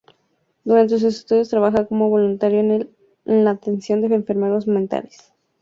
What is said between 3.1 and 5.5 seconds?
la atención de enfermos mentales.